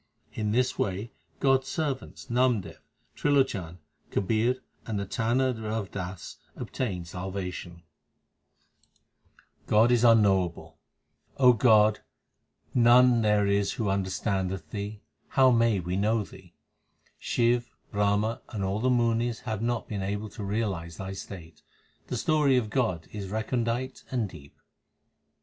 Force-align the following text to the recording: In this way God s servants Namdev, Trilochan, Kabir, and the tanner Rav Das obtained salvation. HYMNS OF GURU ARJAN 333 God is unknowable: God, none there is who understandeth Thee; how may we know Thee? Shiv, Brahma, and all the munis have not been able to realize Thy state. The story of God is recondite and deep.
In 0.33 0.51
this 0.51 0.79
way 0.79 1.11
God 1.39 1.61
s 1.61 1.67
servants 1.67 2.25
Namdev, 2.31 2.77
Trilochan, 3.15 3.77
Kabir, 4.09 4.55
and 4.87 4.99
the 4.99 5.05
tanner 5.05 5.53
Rav 5.53 5.91
Das 5.91 6.37
obtained 6.55 7.07
salvation. 7.07 7.83
HYMNS 9.67 9.67
OF 9.67 9.67
GURU 9.67 9.79
ARJAN 9.79 9.87
333 9.87 9.87
God 9.87 9.91
is 9.91 10.17
unknowable: 11.53 11.57
God, 11.59 11.99
none 12.73 13.21
there 13.21 13.45
is 13.45 13.73
who 13.73 13.89
understandeth 13.89 14.71
Thee; 14.71 15.03
how 15.27 15.51
may 15.51 15.79
we 15.79 15.95
know 15.95 16.23
Thee? 16.23 16.55
Shiv, 17.19 17.69
Brahma, 17.91 18.41
and 18.49 18.63
all 18.63 18.79
the 18.79 18.89
munis 18.89 19.41
have 19.41 19.61
not 19.61 19.87
been 19.87 20.01
able 20.01 20.29
to 20.29 20.43
realize 20.43 20.97
Thy 20.97 21.13
state. 21.13 21.61
The 22.07 22.17
story 22.17 22.57
of 22.57 22.71
God 22.71 23.07
is 23.11 23.29
recondite 23.29 24.03
and 24.09 24.27
deep. 24.27 24.57